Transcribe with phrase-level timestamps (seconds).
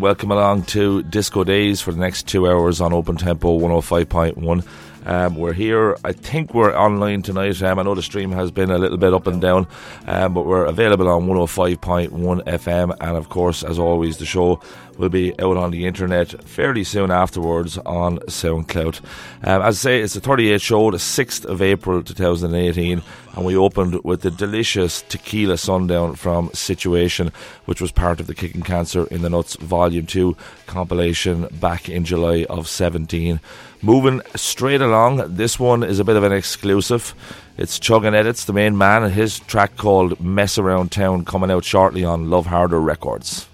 [0.00, 4.66] Welcome along to Disco Days for the next two hours on Open Tempo 105.1.
[5.04, 5.94] Um, we're here.
[6.02, 7.62] I think we're online tonight.
[7.62, 9.66] Um, I know the stream has been a little bit up and down,
[10.06, 12.96] um, but we're available on 105.1 FM.
[12.98, 14.62] And of course, as always, the show
[15.00, 19.00] will be out on the internet fairly soon afterwards on SoundCloud.
[19.42, 23.02] Um, as I say, it's the 38th show, the 6th of April 2018,
[23.34, 27.32] and we opened with the delicious Tequila Sundown from Situation,
[27.64, 30.36] which was part of the Kicking Cancer in the Nuts Volume 2
[30.66, 33.40] compilation back in July of 17.
[33.82, 37.14] Moving straight along, this one is a bit of an exclusive.
[37.56, 41.64] It's Chugging Edits, the main man, and his track called Mess Around Town coming out
[41.64, 43.49] shortly on Love Harder Records.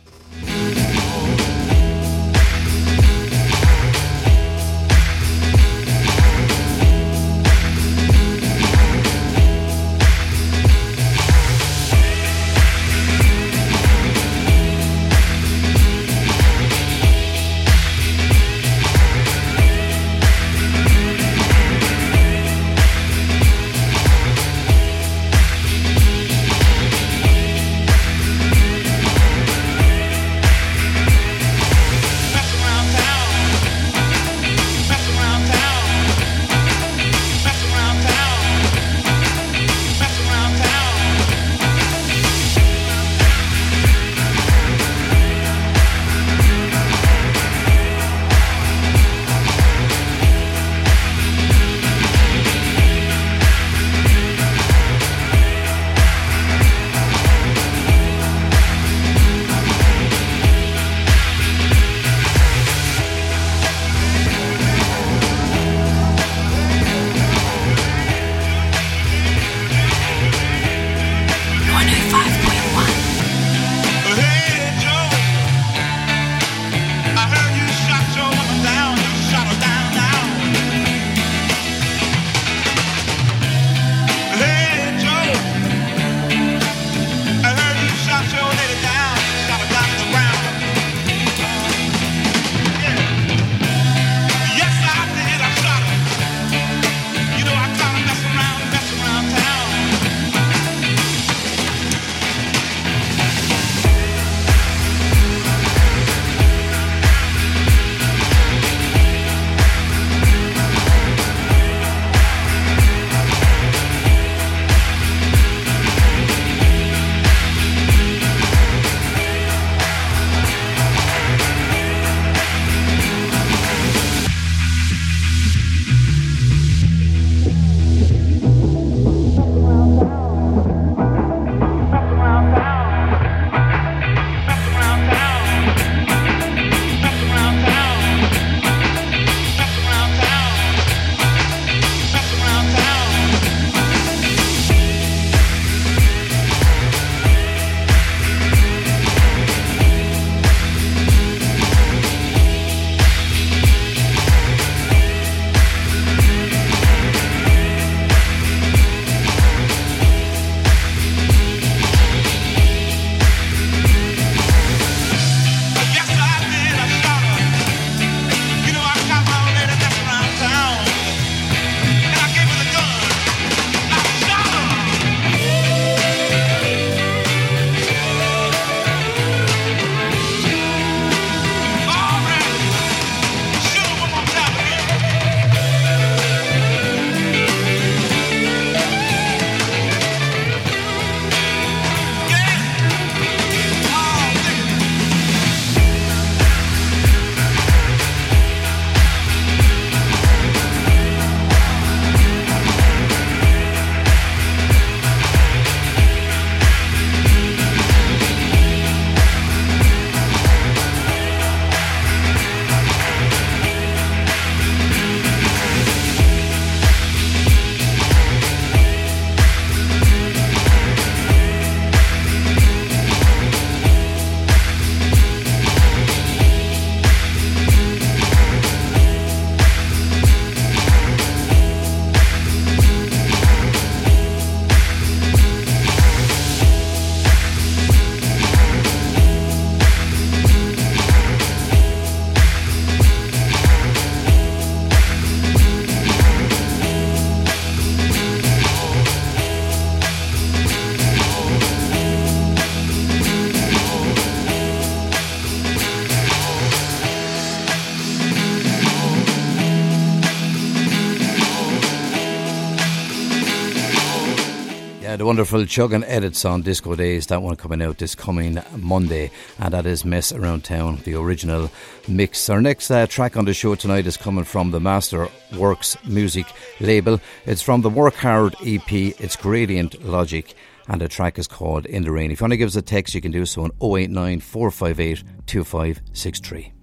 [265.26, 267.26] Wonderful Chugging Edits on Disco Days.
[267.26, 271.68] That one coming out this coming Monday, and that is Mess Around Town, the original
[272.06, 272.48] mix.
[272.48, 275.28] Our next uh, track on the show tonight is coming from the Master
[275.58, 276.46] Works music
[276.78, 277.20] label.
[277.44, 278.92] It's from the Work Hard EP.
[278.92, 280.54] It's Gradient Logic,
[280.86, 282.30] and the track is called In the Rain.
[282.30, 285.24] If you want to give us a text, you can do so on 089 458
[285.46, 286.75] 2563.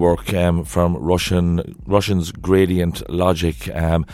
[0.00, 3.68] Rework um, from Russian Russian's Gradient Logic.
[3.74, 4.06] Um,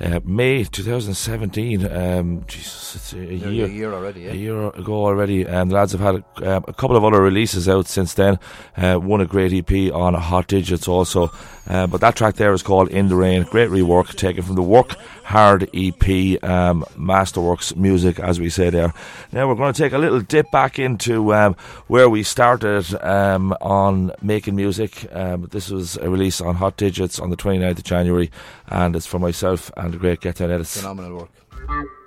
[0.00, 1.90] uh, May 2017.
[1.90, 4.30] Um, Jesus, it's a Nearly year, a year already, yeah.
[4.32, 7.20] A year ago already, and the lads have had a, um, a couple of other
[7.20, 8.38] releases out since then.
[8.76, 11.30] Uh, one a great EP on Hot Digits also,
[11.68, 13.42] uh, but that track there is called In the Rain.
[13.44, 18.92] Great rework taken from the Work Hard EP, um, Masterworks music, as we say there.
[19.32, 21.54] Now we're going to take a little dip back into um,
[21.86, 25.06] where we started um, on making music.
[25.14, 28.30] Um, this was a release on Hot Digits on the 29th of January,
[28.68, 30.76] and it's for myself and the great Get Down Edits.
[30.78, 31.99] Phenomenal work.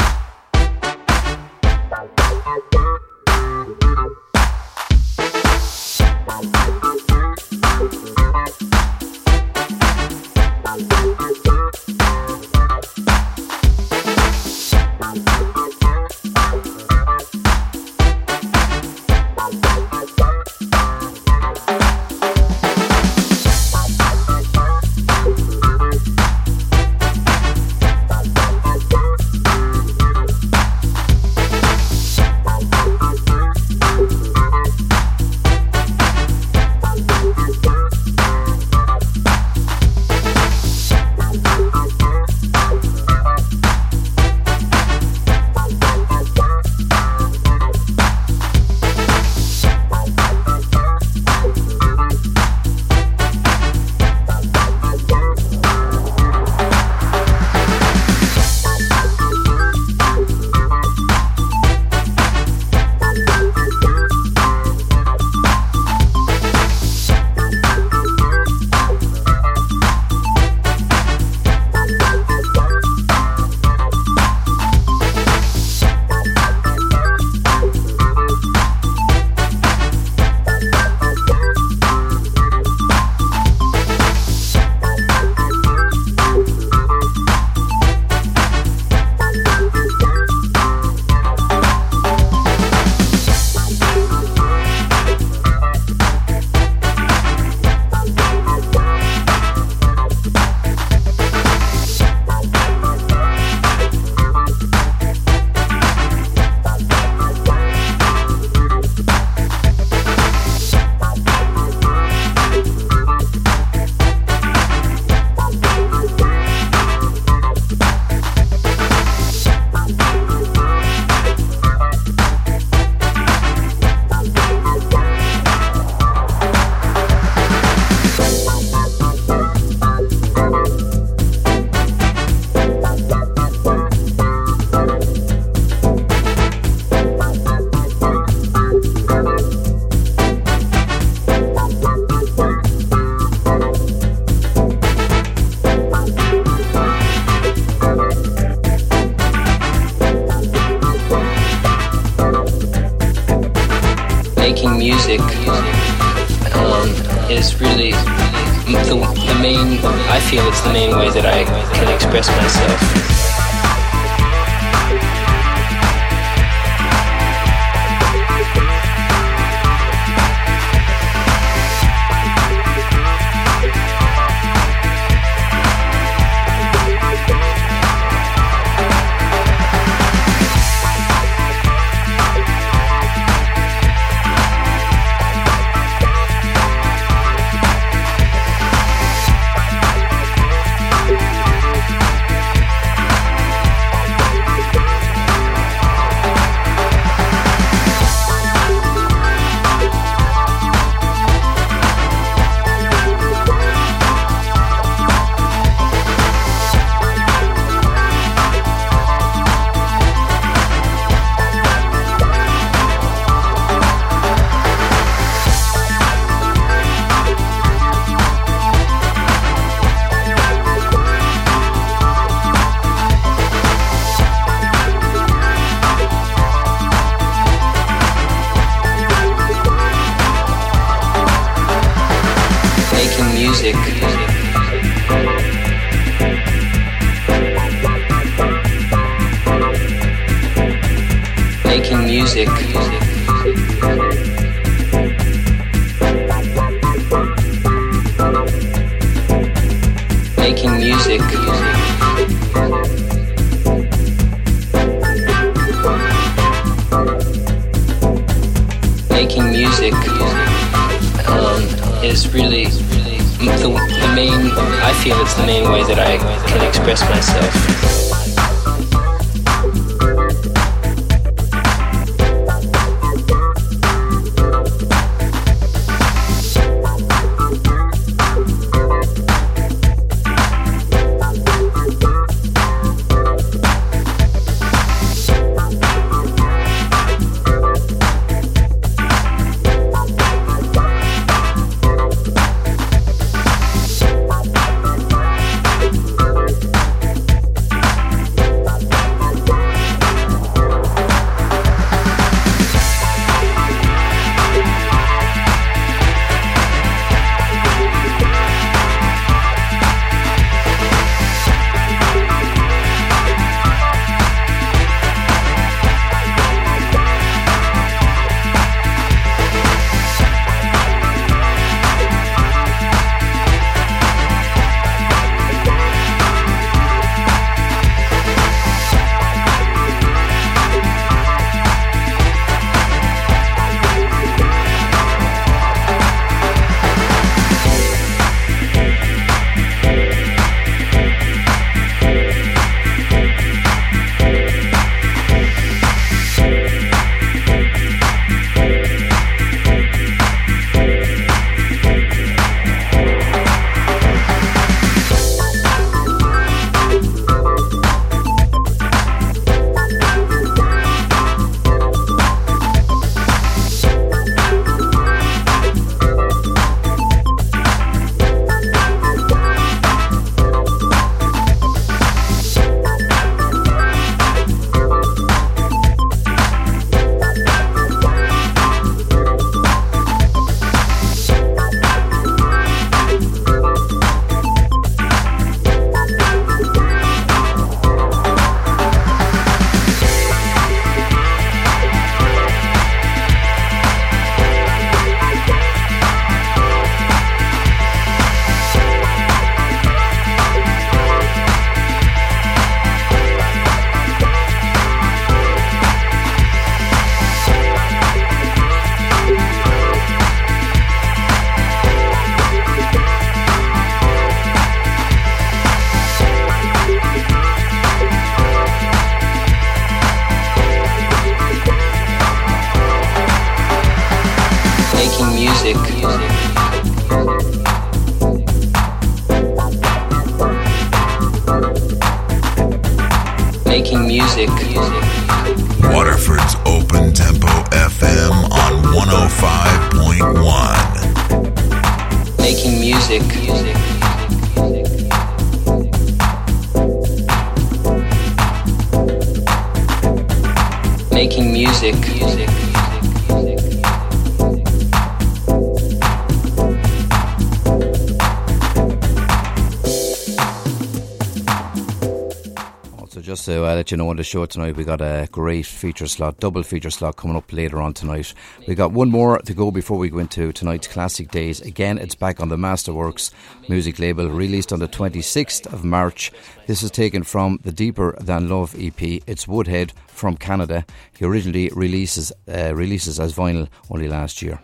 [463.73, 466.61] Uh, let you know on the show tonight, we got a great feature slot, double
[466.61, 468.33] feature slot coming up later on tonight.
[468.67, 471.59] We got one more to go before we go into tonight's classic days.
[471.61, 473.31] Again, it's back on the Masterworks
[473.67, 476.31] music label, released on the 26th of March.
[476.67, 479.01] This is taken from the Deeper Than Love EP.
[479.01, 480.85] It's Woodhead from Canada.
[481.17, 484.59] He originally releases uh, releases as vinyl only last year.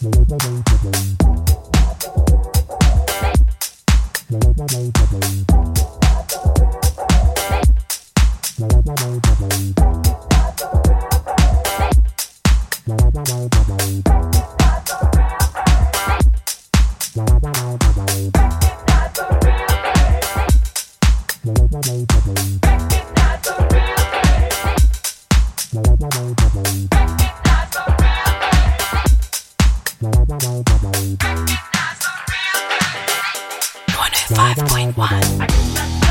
[0.00, 0.58] Bye.
[30.00, 30.14] Point
[34.28, 36.07] five point one.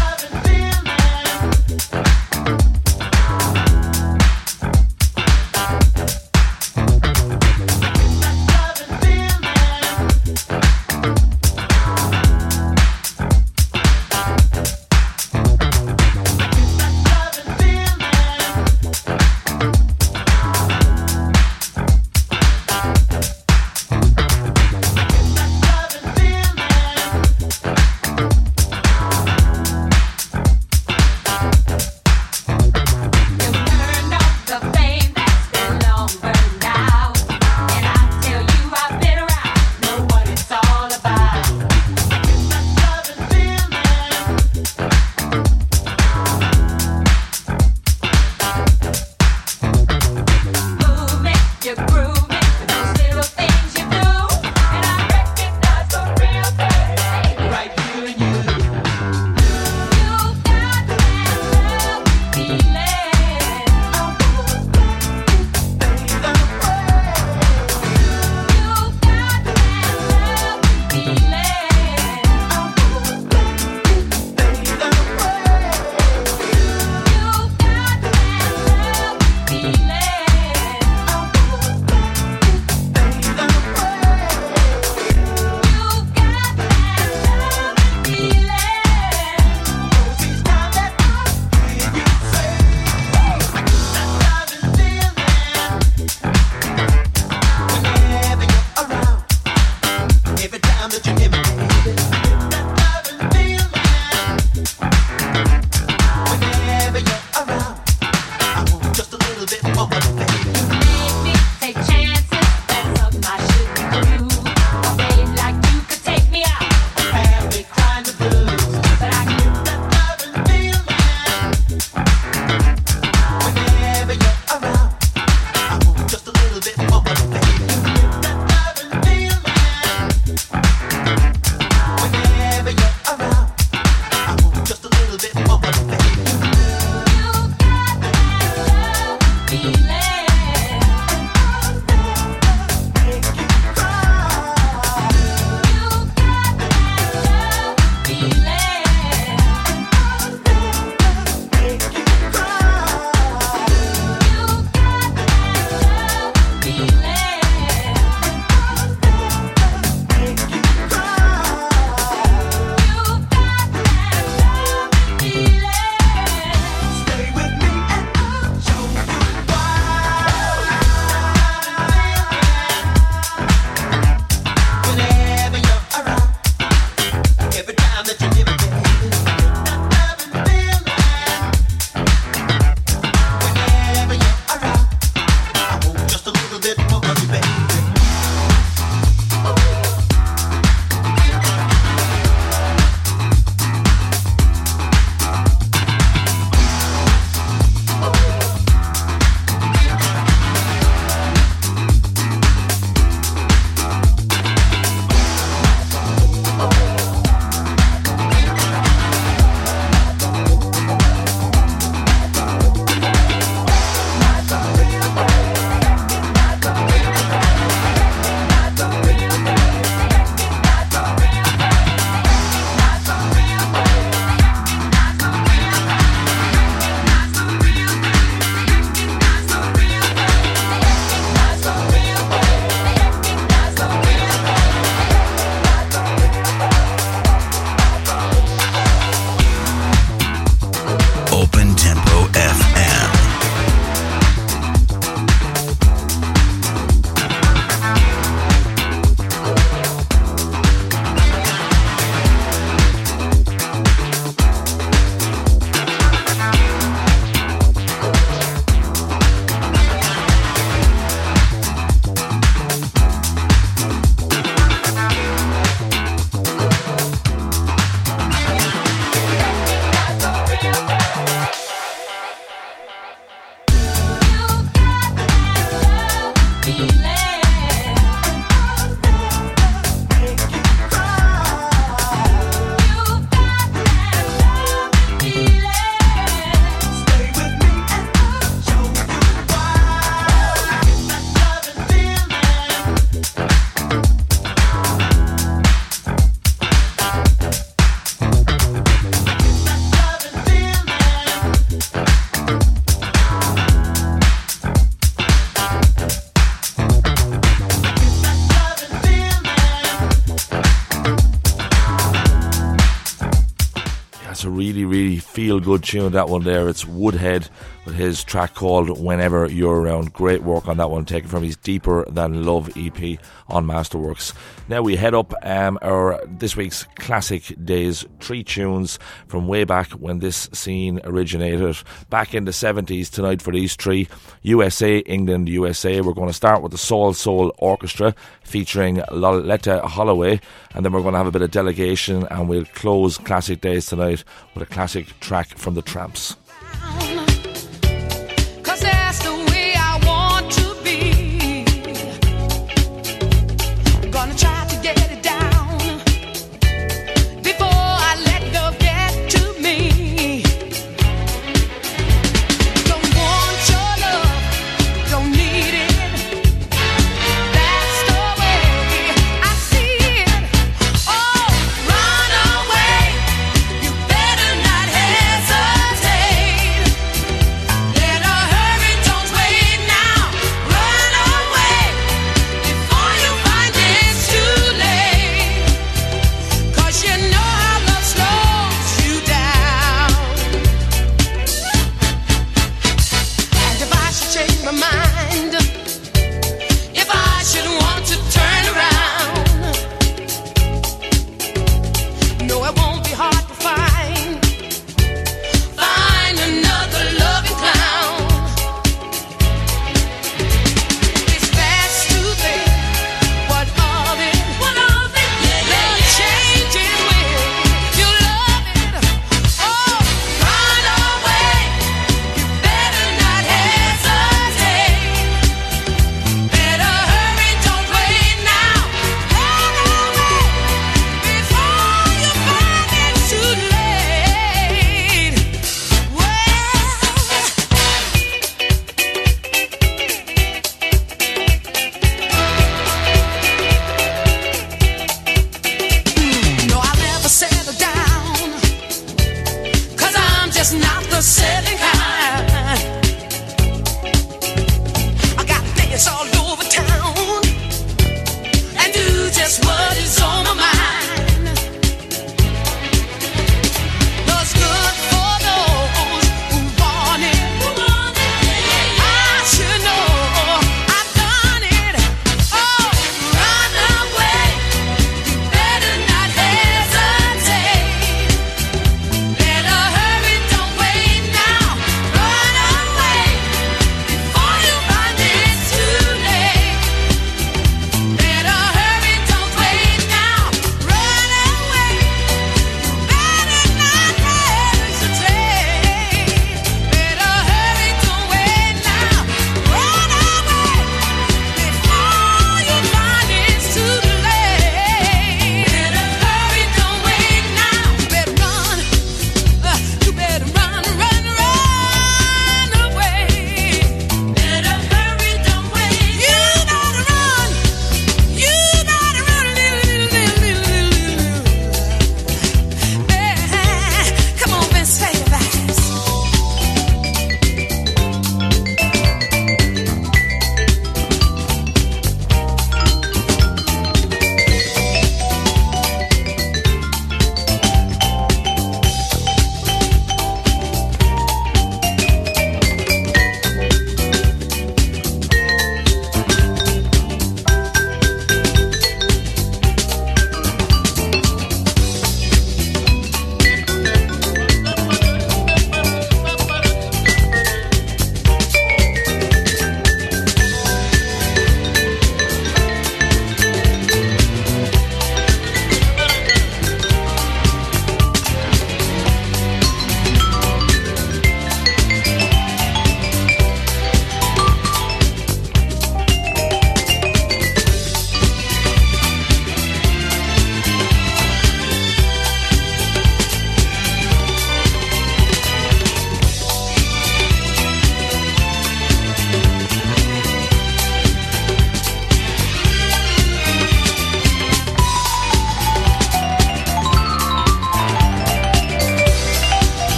[315.67, 316.69] Good tune, that one there.
[316.69, 317.49] It's Woodhead
[317.89, 320.13] his track called Whenever You're Around.
[320.13, 324.33] Great work on that one, taken from his Deeper Than Love EP on Masterworks.
[324.67, 329.91] Now we head up um, our this week's classic days, three tunes from way back
[329.91, 331.77] when this scene originated,
[332.09, 334.07] back in the 70s tonight for these three
[334.41, 336.01] USA, England, USA.
[336.01, 340.39] We're going to start with the Salsoul Orchestra featuring Loleatta Holloway,
[340.73, 343.87] and then we're going to have a bit of delegation, and we'll close classic days
[343.87, 344.23] tonight
[344.53, 346.35] with a classic track from the Tramps.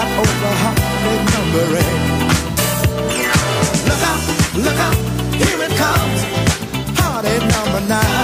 [0.00, 2.00] got over heartbreak number eight.
[3.88, 4.22] Look out,
[4.64, 4.96] look out,
[5.40, 6.20] here it comes,
[6.98, 8.19] heartache number nine.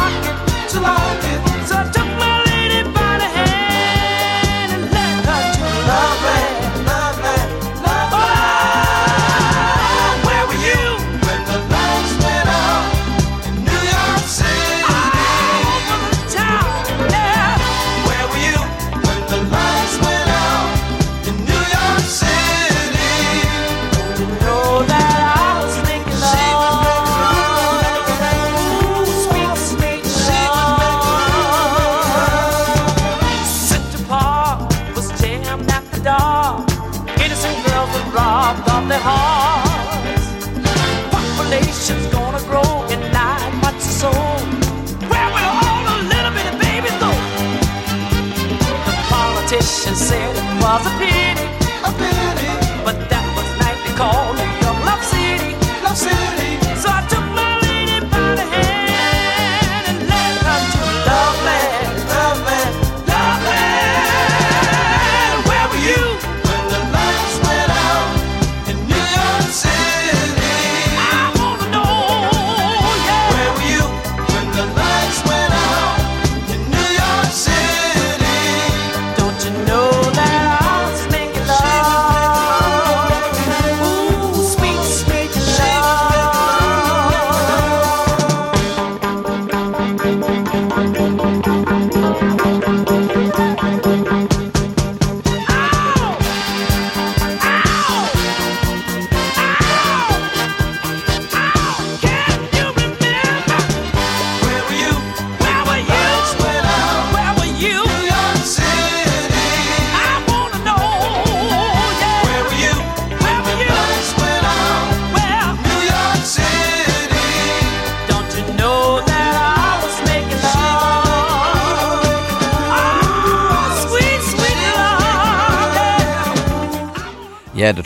[0.00, 1.53] it, to love it.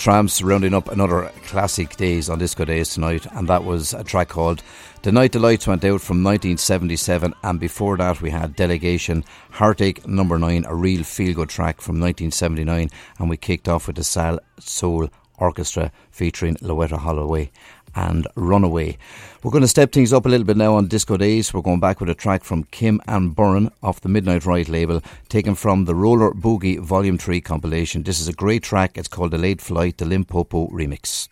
[0.08, 4.30] Tramps rounding up another classic days on Disco Days tonight, and that was a track
[4.30, 4.62] called
[5.02, 7.34] The Night the Lights Went Out from 1977.
[7.42, 12.00] And before that, we had Delegation, Heartache Number 9, a real feel good track from
[12.00, 12.88] 1979.
[13.18, 17.50] And we kicked off with the Sal Soul Orchestra featuring Loleatta Holloway
[17.94, 18.98] and Runaway.
[19.42, 21.54] We're going to step things up a little bit now on Disco Days.
[21.54, 25.02] We're going back with a track from Kim and Burren off the Midnight Riot label,
[25.28, 28.02] taken from the Roller Boogie Volume 3 compilation.
[28.02, 28.98] This is a great track.
[28.98, 31.28] It's called The Late Flight, the Limpopo remix.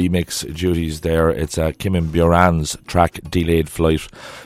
[0.00, 1.28] Remix duties there.
[1.28, 4.02] It's uh, Kim and Buran's track Delayed Flight,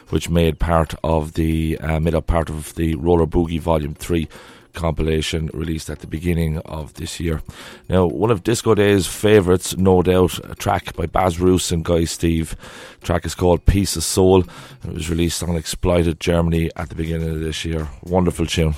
[0.08, 4.28] which made part of the, uh, made up part of the Roller Boogie Volume 3
[4.72, 7.40] compilation released at the beginning of this year.
[7.88, 12.04] Now, one of Disco Day's favourites, no doubt, a track by Baz Roos and Guy
[12.04, 12.56] Steve.
[12.98, 14.40] The track is called Piece of Soul.
[14.40, 17.88] It was released on Exploited Germany at the beginning of this year.
[18.02, 18.74] Wonderful tune.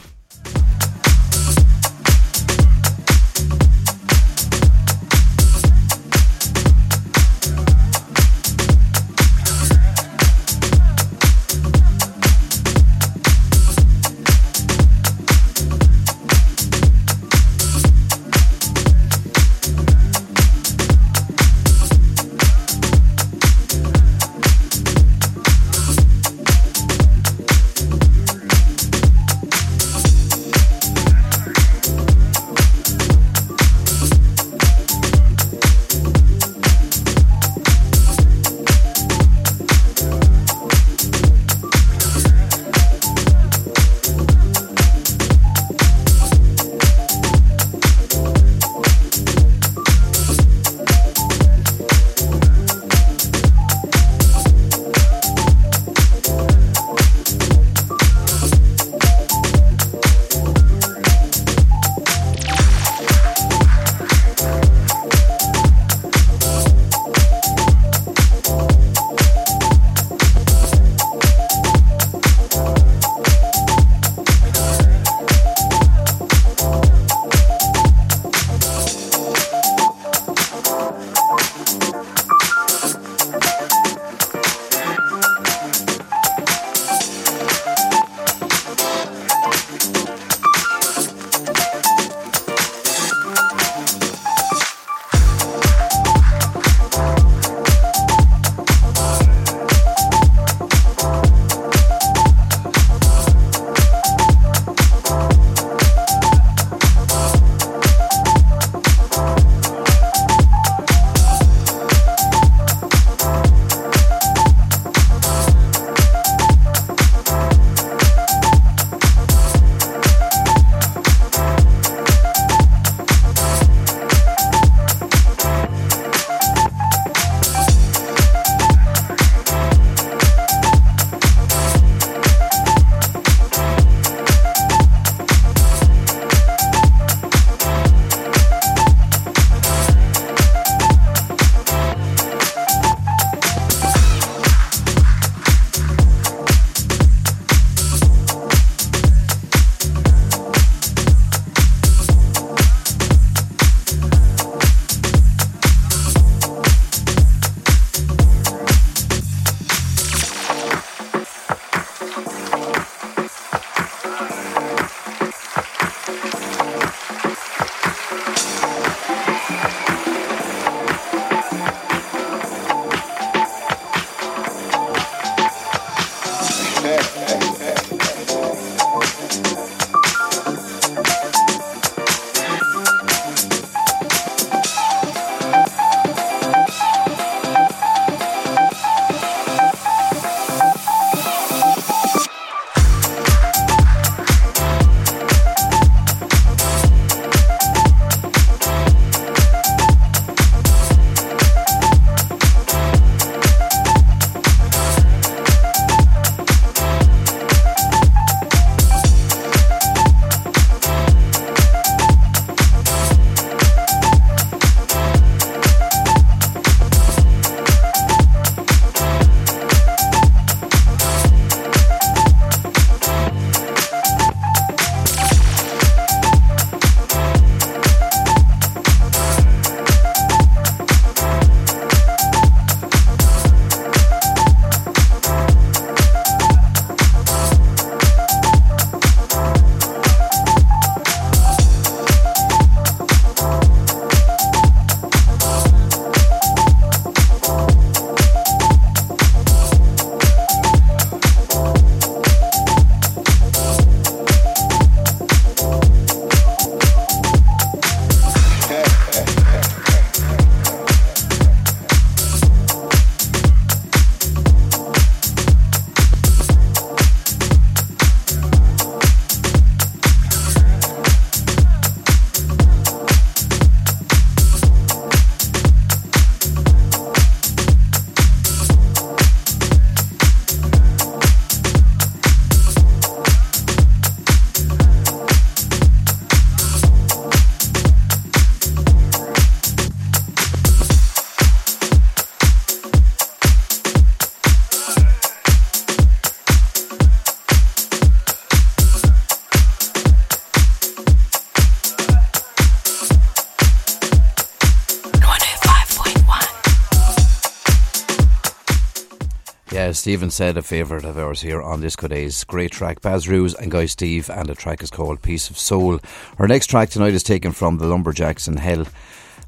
[310.07, 312.45] Stephen said a favourite of ours here on Disco Days.
[312.45, 315.99] Great track, Baz Ruse and Guy Steve, and the track is called Piece of Soul.
[316.39, 318.87] Our next track tonight is taken from the Lumberjacks in Hell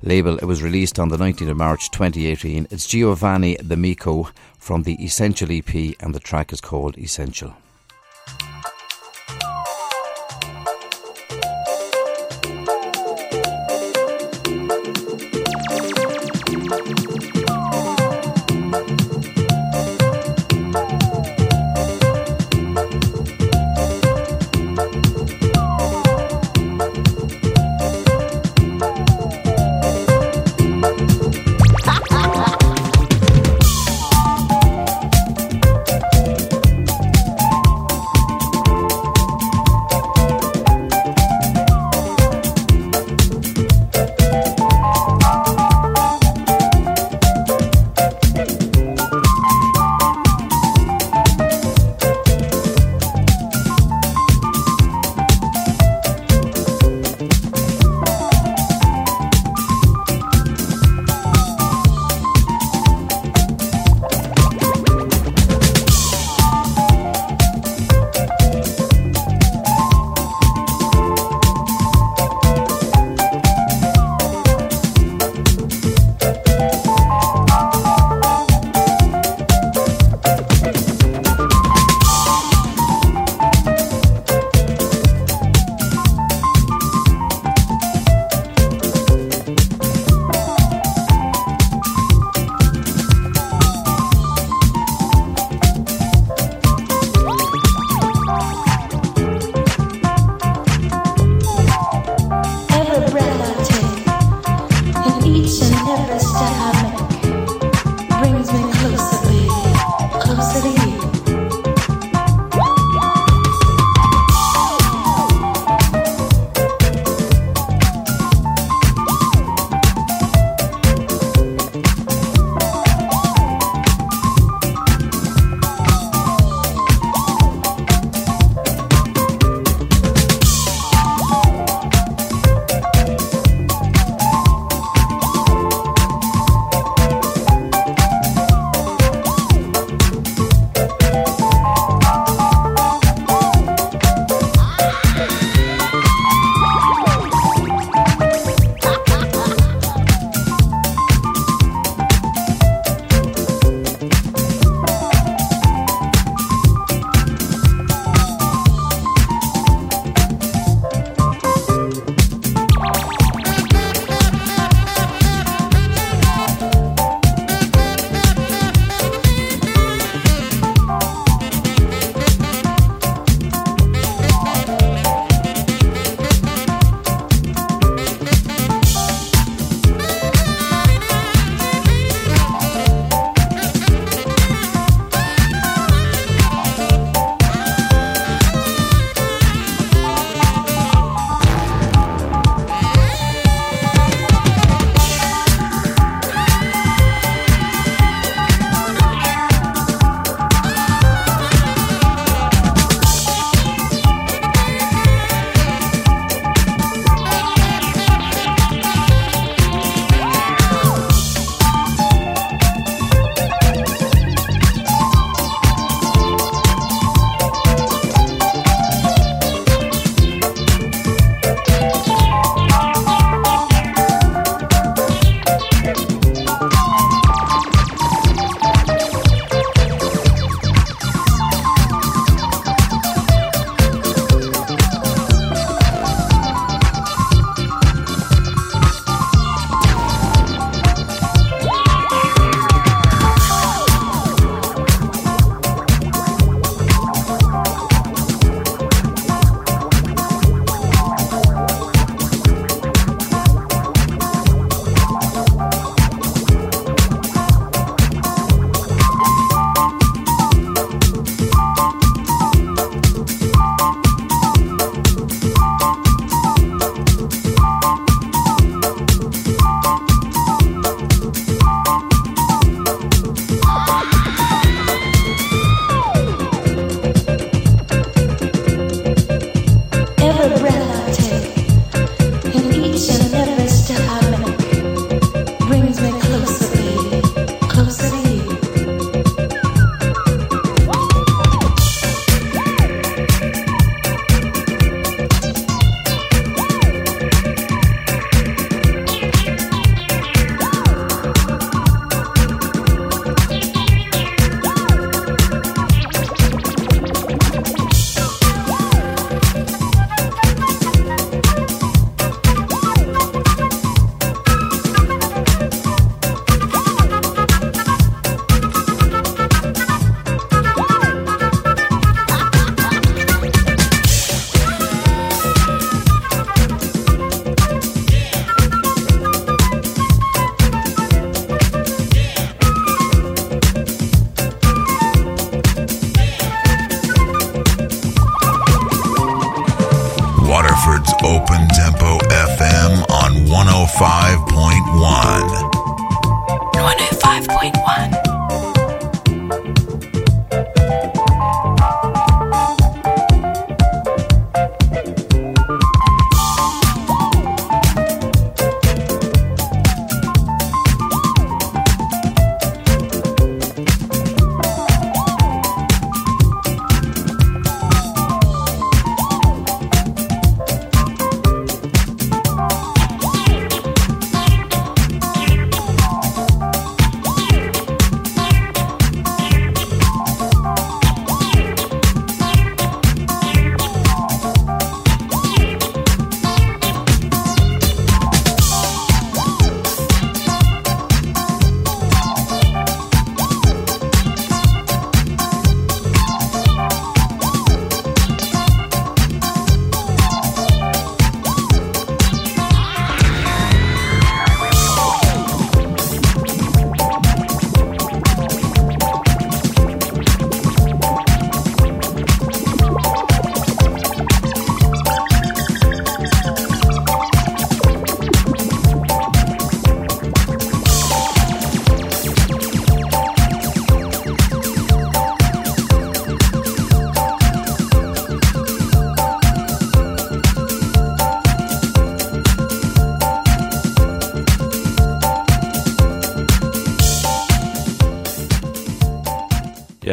[0.02, 0.36] label.
[0.36, 2.66] It was released on the 19th of March 2018.
[2.72, 7.54] It's Giovanni D'Amico from the Essential EP, and the track is called Essential.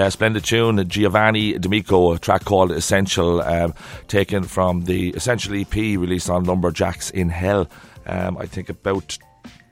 [0.05, 3.73] Uh, splendid tune, Giovanni D'Amico, a track called Essential, um,
[4.07, 7.67] taken from the Essential EP released on Lumberjacks in Hell,
[8.05, 9.17] um, I think about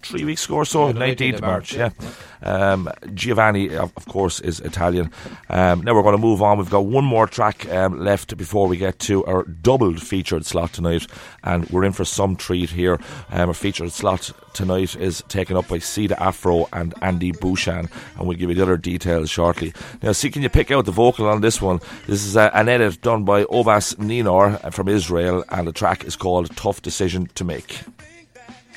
[0.02, 1.78] three weeks ago or so, yeah, 19th March.
[1.78, 1.94] March.
[2.42, 2.72] Yeah.
[2.72, 5.12] Um, Giovanni, of course, is Italian.
[5.50, 6.58] Um, now we're going to move on.
[6.58, 10.74] We've got one more track um, left before we get to our doubled featured slot
[10.74, 11.06] tonight
[11.44, 13.00] and we're in for some treat here.
[13.32, 18.28] Um, our featured slot tonight is taken up by Seda Afro and Andy Buchan, and
[18.28, 19.74] we'll give you the other details shortly.
[20.02, 21.80] Now, see, can you pick out the vocal on this one?
[22.08, 26.04] This is uh, an edit done by Obas Ninor uh, from Israel, and the track
[26.04, 27.82] is called Tough Decision to Make.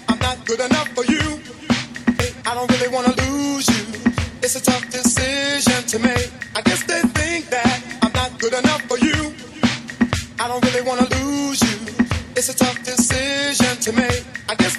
[0.08, 1.40] I'm not good enough for you.
[2.48, 4.06] I don't really want to lose you.
[4.42, 6.30] It's a tough decision to make.
[6.54, 7.02] I guess they
[12.36, 14.22] It's a tough decision to make.
[14.46, 14.75] I guess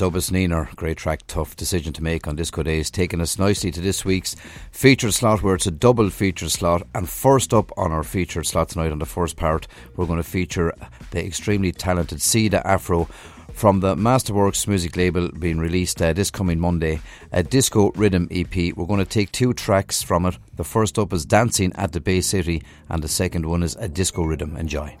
[0.00, 3.82] Zobus Niner, great track, tough decision to make on Disco Days, taking us nicely to
[3.82, 4.34] this week's
[4.72, 6.86] featured slot where it's a double featured slot.
[6.94, 10.22] And first up on our featured slot tonight, on the first part, we're going to
[10.22, 10.72] feature
[11.10, 13.10] the extremely talented Sida Afro
[13.52, 18.74] from the Masterworks music label being released uh, this coming Monday, a disco rhythm EP.
[18.74, 20.38] We're going to take two tracks from it.
[20.56, 23.86] The first up is Dancing at the Bay City, and the second one is a
[23.86, 24.56] disco rhythm.
[24.56, 24.96] Enjoy.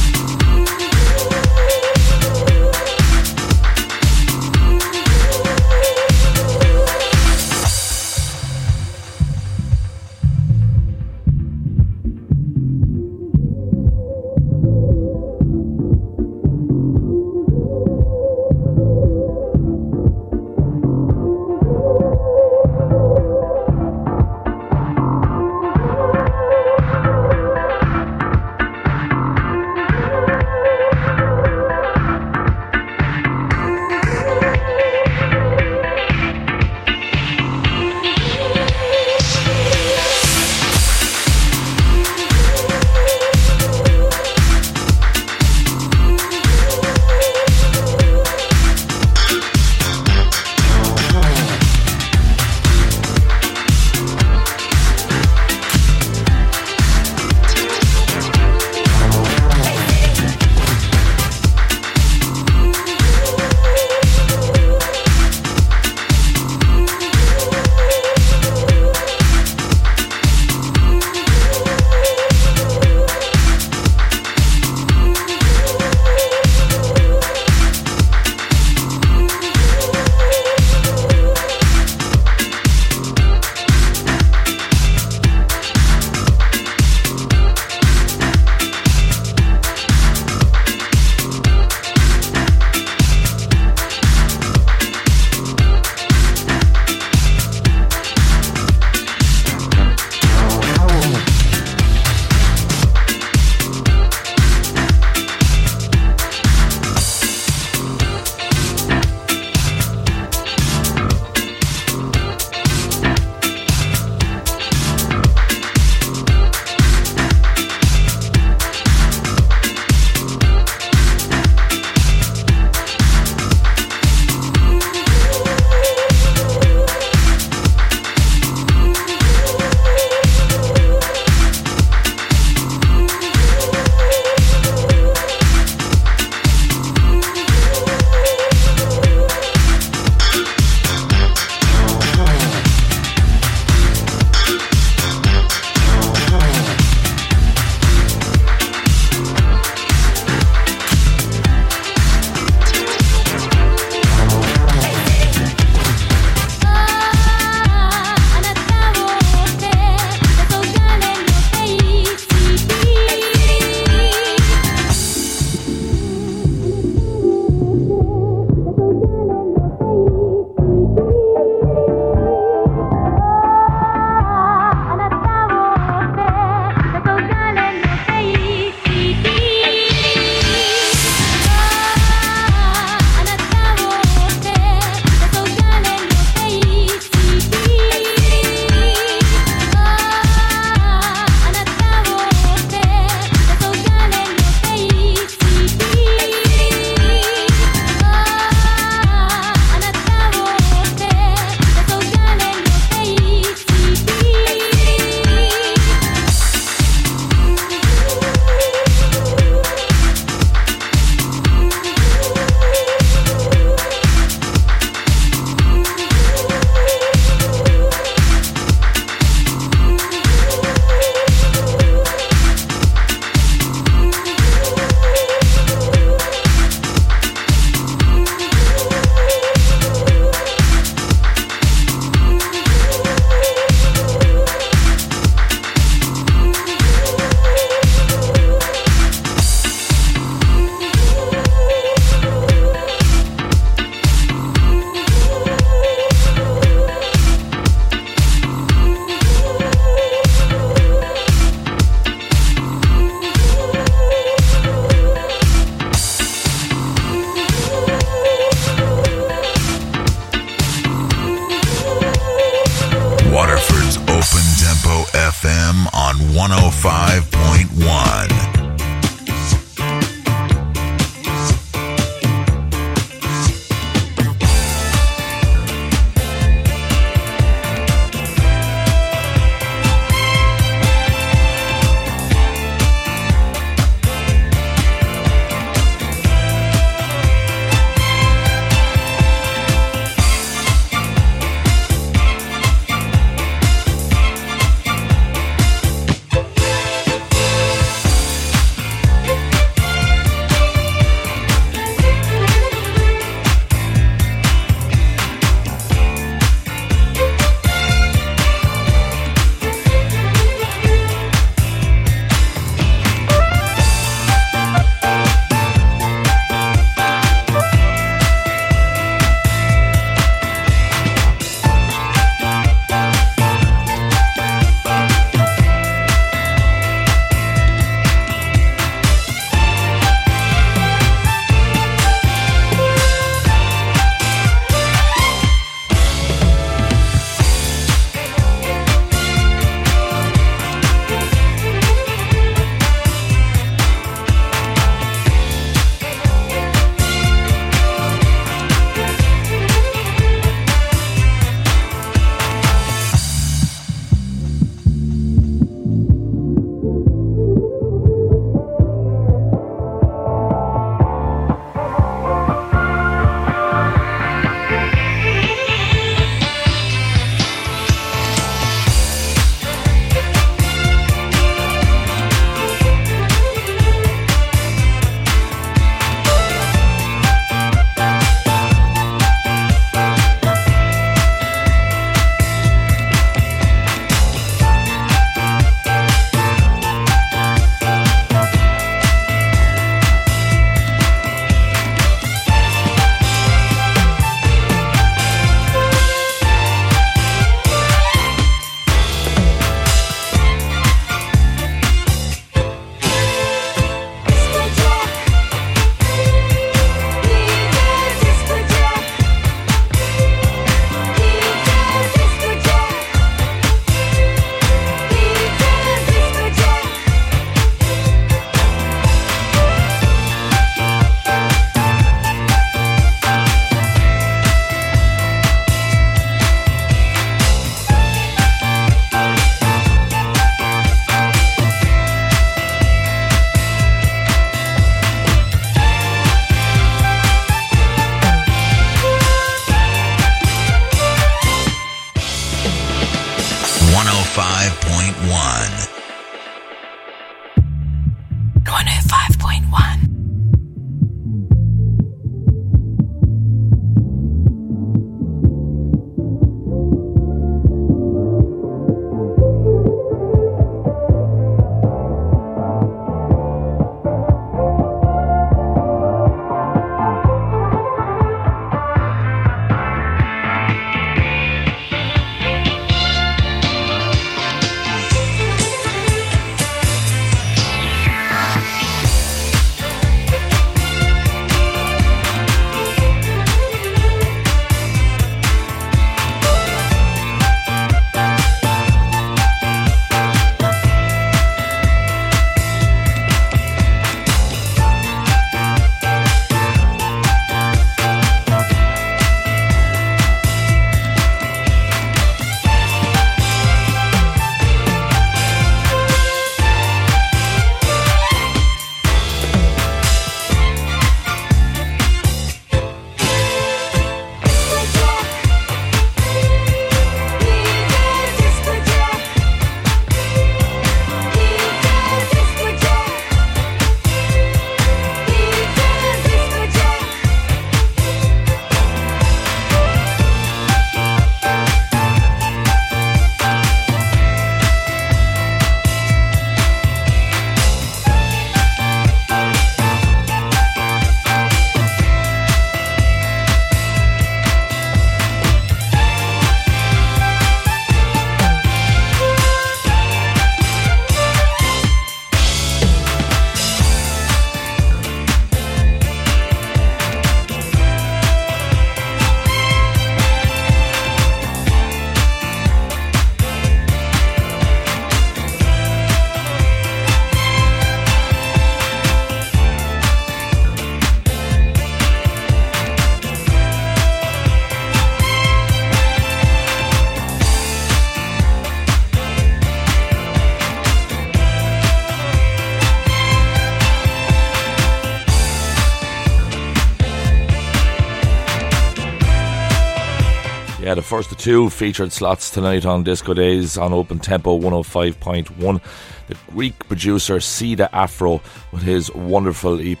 [591.44, 595.80] Two featured slots tonight on Disco Days on Open Tempo 105.1.
[596.26, 598.40] The Greek producer Sida Afro
[598.72, 600.00] with his wonderful EP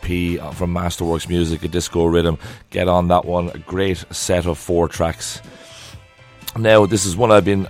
[0.54, 2.38] from Masterworks Music, a disco rhythm.
[2.70, 3.50] Get on that one.
[3.50, 5.42] A great set of four tracks.
[6.56, 7.68] Now, this is one I've been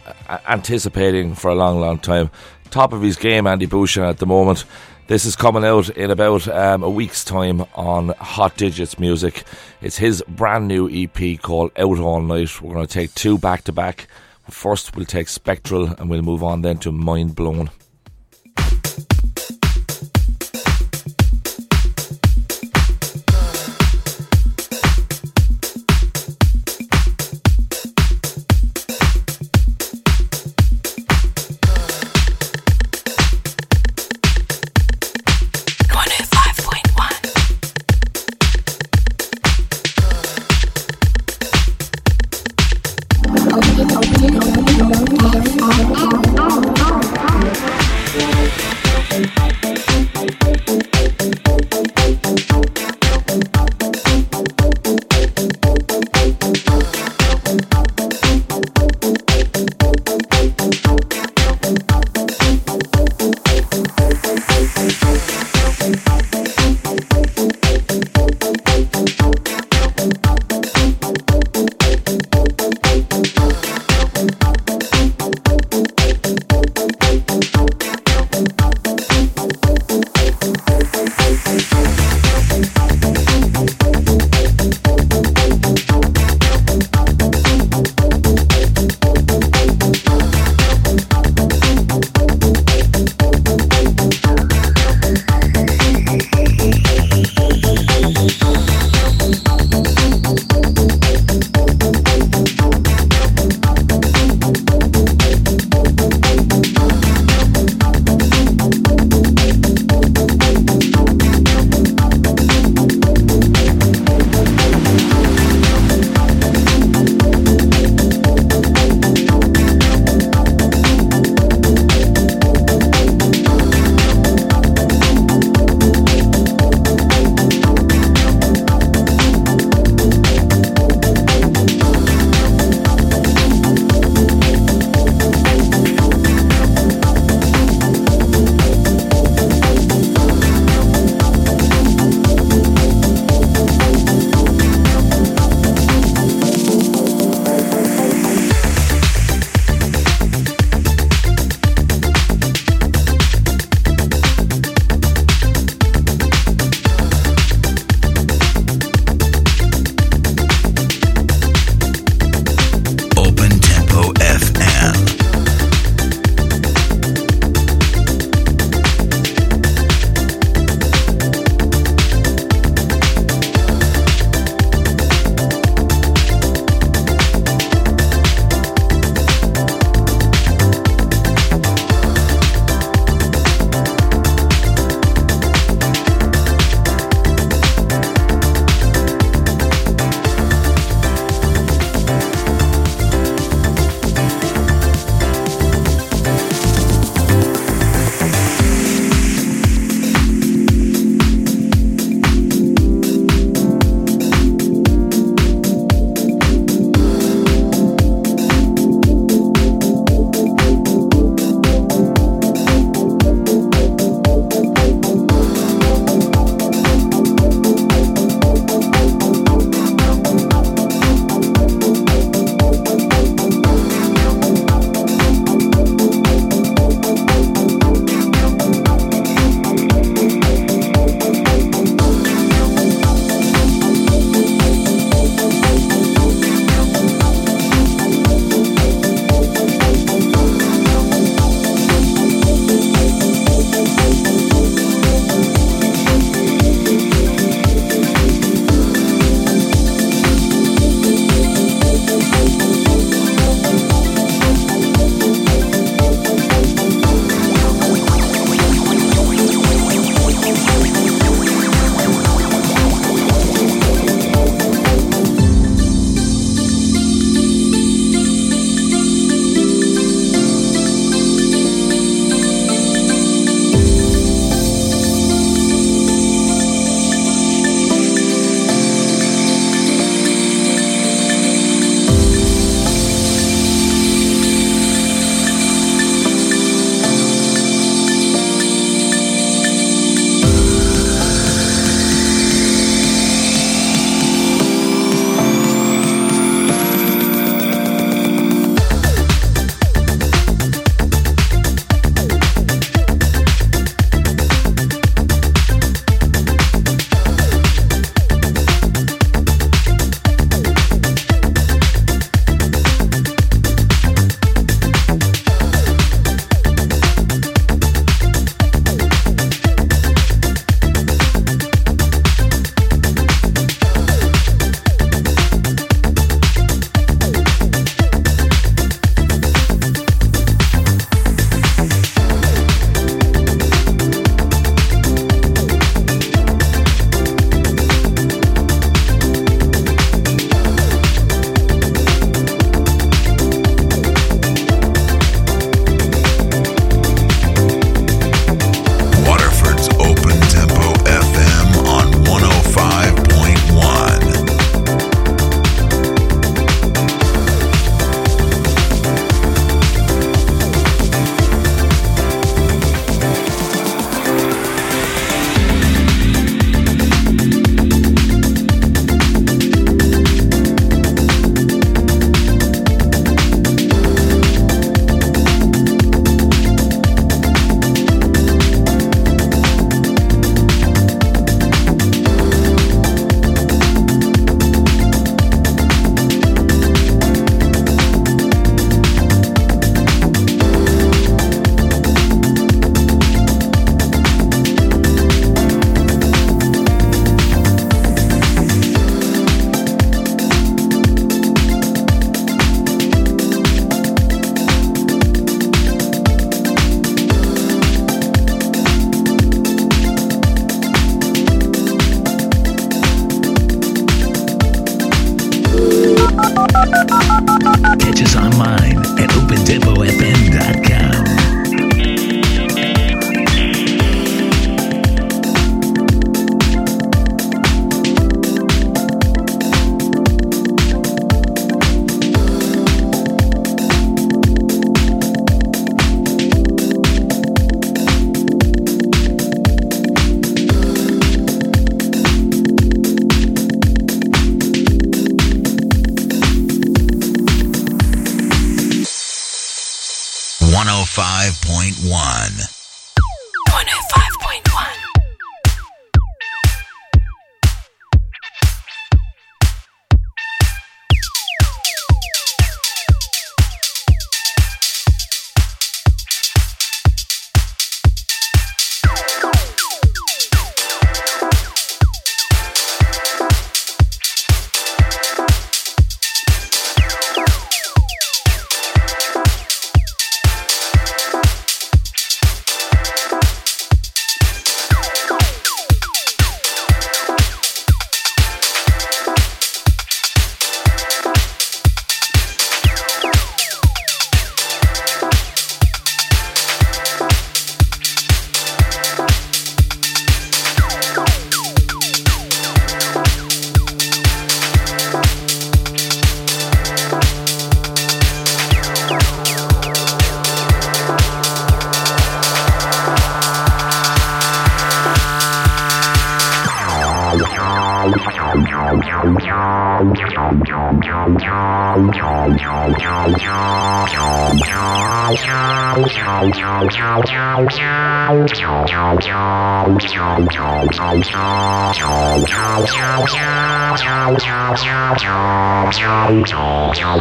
[0.48, 2.30] anticipating for a long, long time.
[2.70, 4.66] Top of his game, Andy Buchan, at the moment.
[5.06, 9.44] This is coming out in about um, a week's time on Hot Digits Music.
[9.82, 12.62] It's his brand new EP called Out All Night.
[12.62, 14.08] We're going to take two back to back.
[14.48, 17.68] First, we'll take Spectral and we'll move on then to Mind Blown.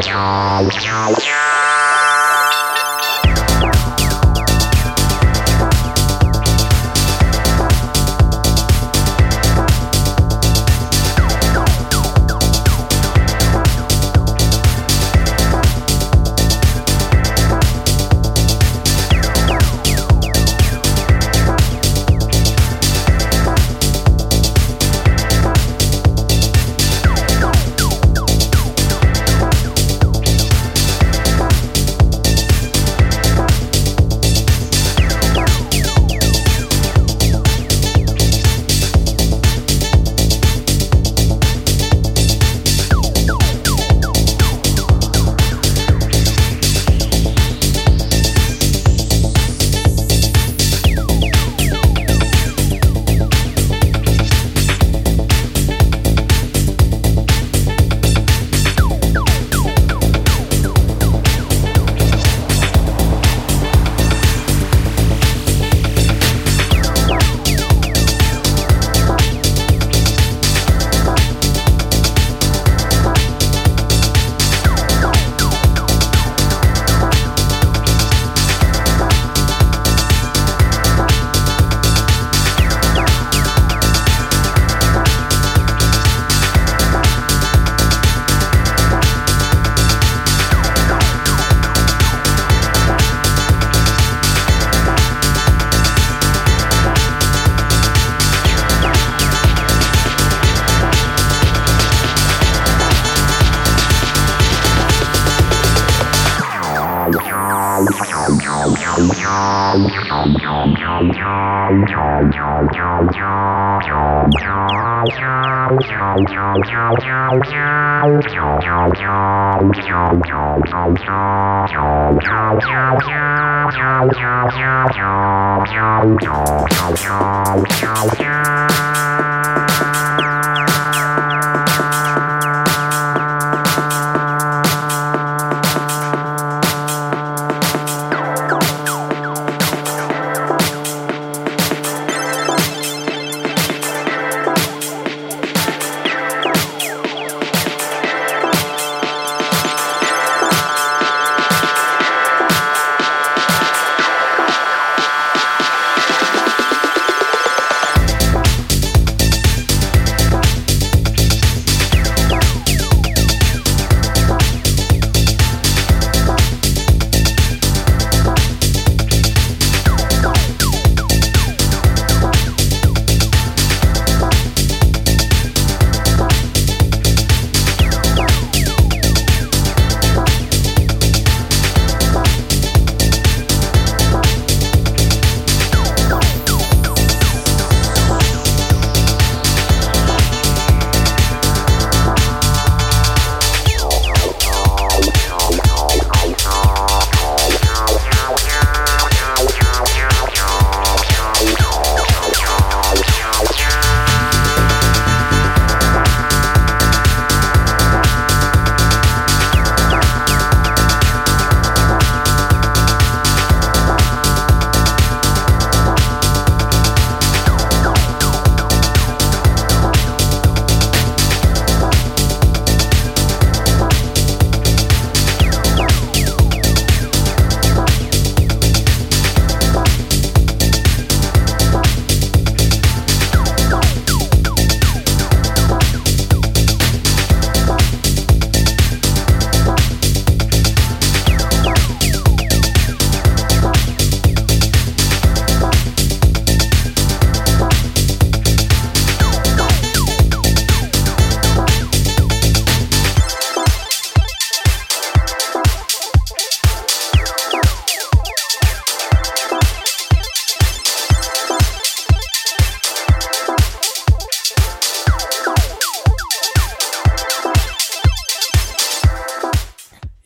[0.05, 0.32] Yeah.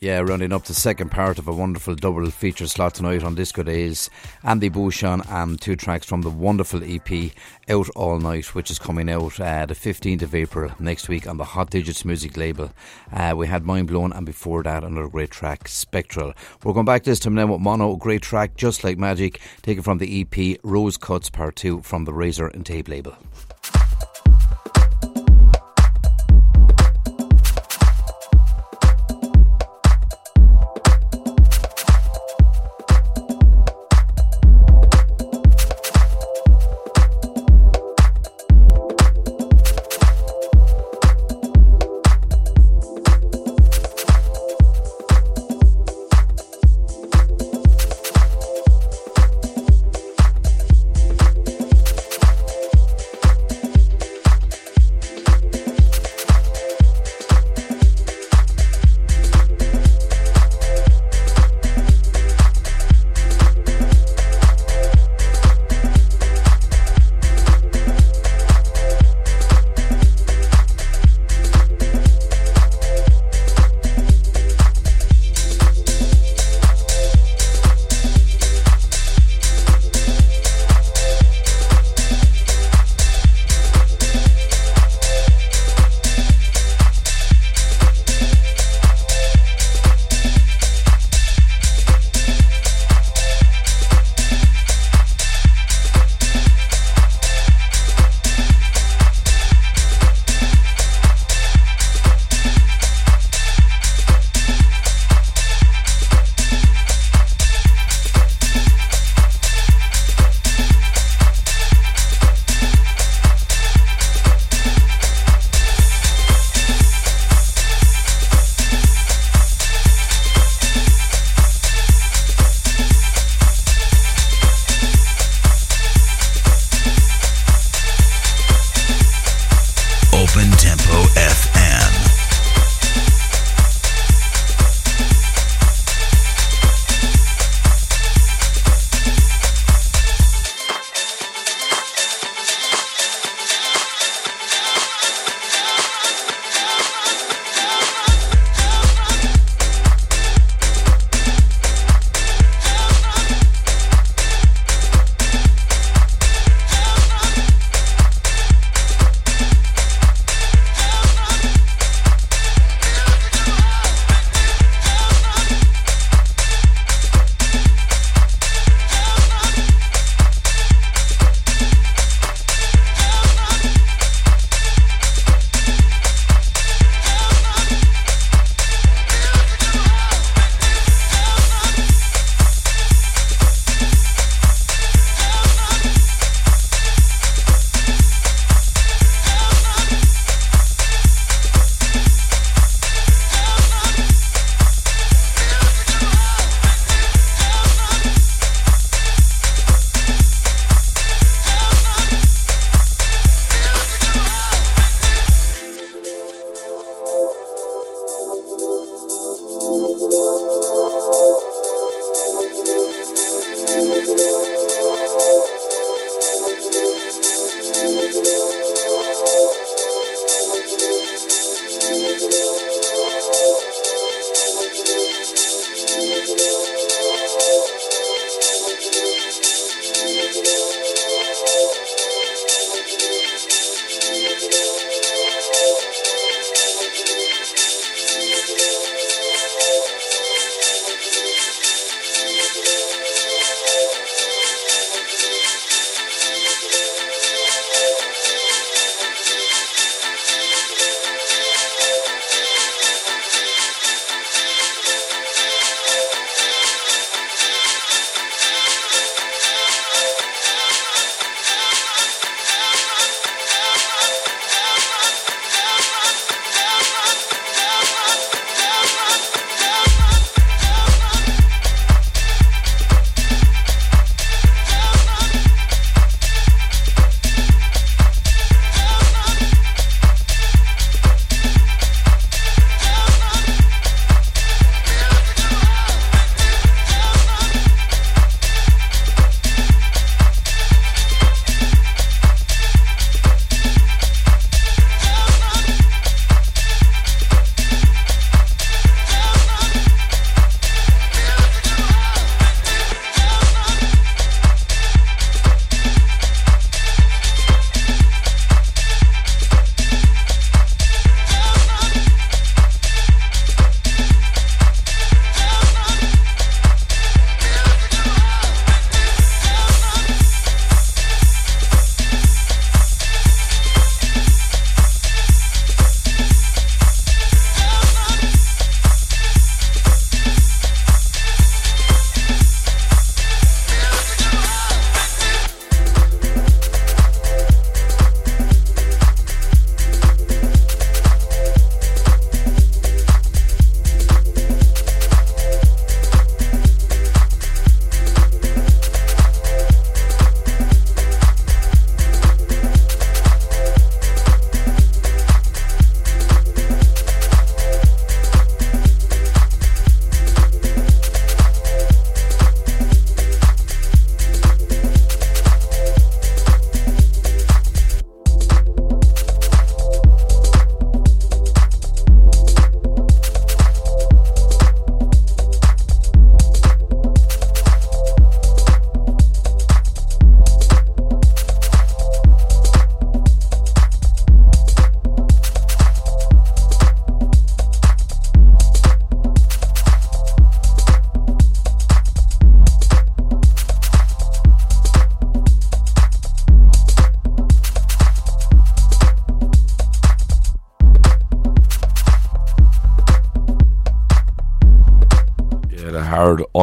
[0.00, 3.64] Yeah, rounding up the second part of a wonderful double feature slot tonight on Disco
[3.64, 4.08] Days.
[4.44, 7.32] Andy Buchan and two tracks from the wonderful EP
[7.68, 11.36] Out All Night, which is coming out uh, the 15th of April next week on
[11.36, 12.70] the Hot Digits music label.
[13.12, 16.32] Uh, we had Mind Blown, and before that, another great track, Spectral.
[16.62, 19.98] We're going back this time now with Mono, great track, Just Like Magic, taken from
[19.98, 23.16] the EP Rose Cuts Part 2 from the Razor and Tape label.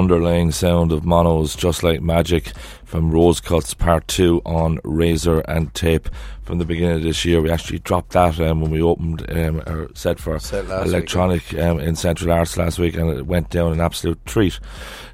[0.05, 2.51] Underlying sound of monos just like magic
[2.83, 6.07] from Rose Cuts Part 2 on Razor and Tape
[6.43, 7.41] from the beginning of this year.
[7.41, 11.79] We actually dropped that um, when we opened um, our set for Set electronic um,
[11.79, 14.59] in Central Arts last week and it went down an absolute treat.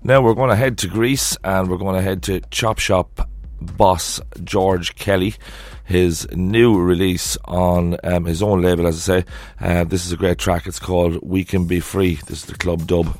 [0.03, 3.29] Now we're going to head to Greece and we're going to head to Chop Shop
[3.61, 5.35] boss George Kelly.
[5.85, 9.25] His new release on um, his own label, as I say.
[9.61, 10.67] Uh, this is a great track.
[10.67, 12.15] It's called We Can Be Free.
[12.27, 13.17] This is the club dub.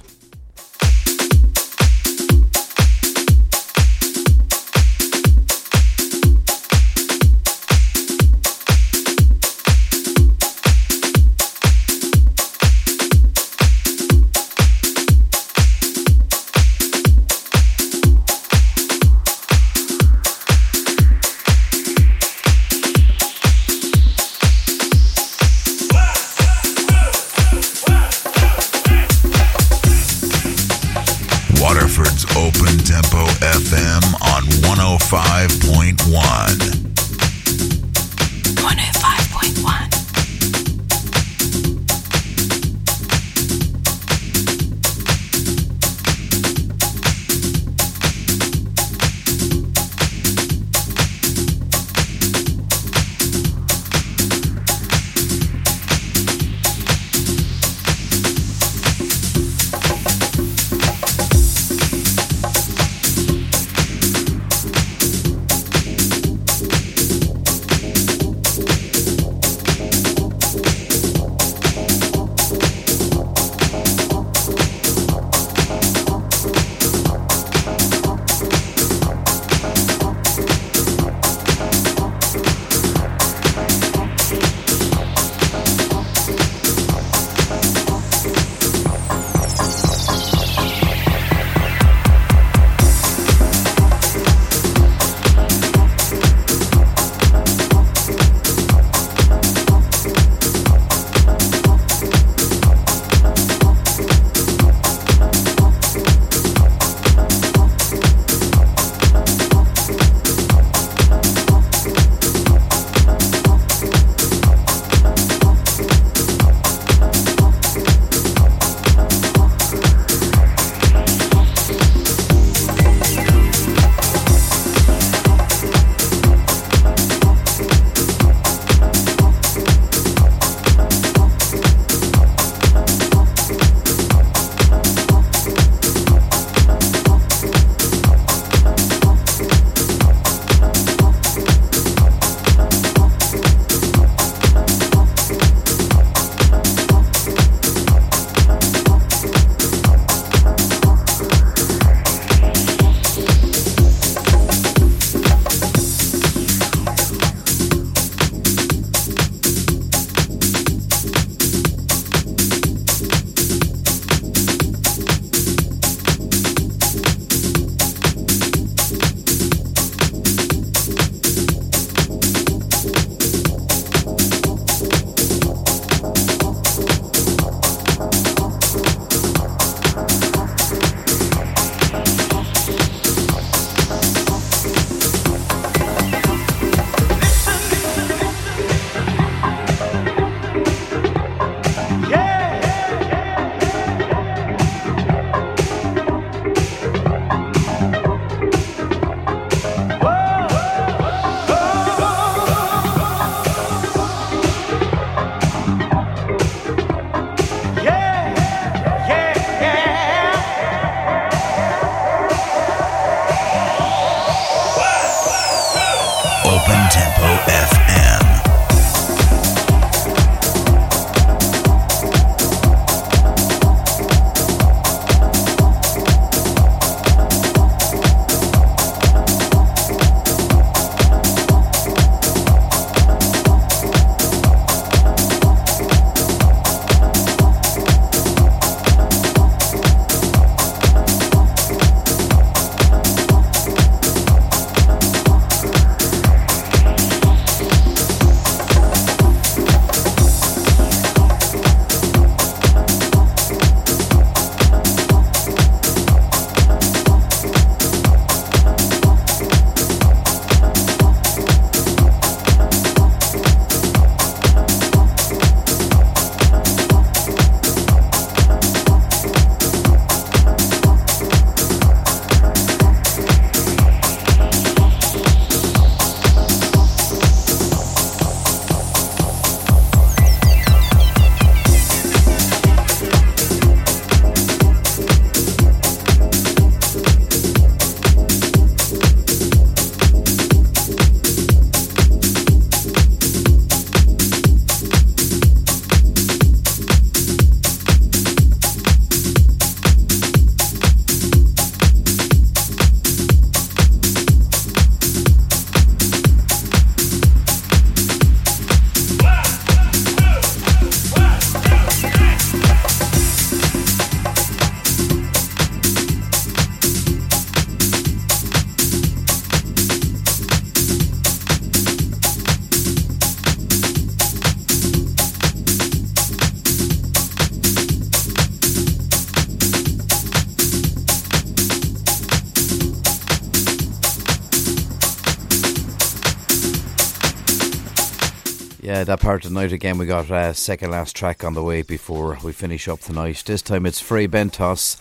[339.12, 339.98] That part of the night again.
[339.98, 343.44] We got uh, second last track on the way before we finish up tonight.
[343.46, 344.96] This time it's Frey Bentos,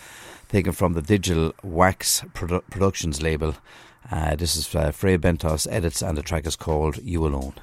[0.49, 3.55] taken from the Digital Wax Produ- Productions label.
[4.11, 7.55] Uh, this is uh, Frey Bentos edits, and the track is called "You Alone."